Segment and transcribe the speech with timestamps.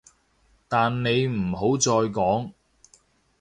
[0.67, 2.53] 但你唔好再講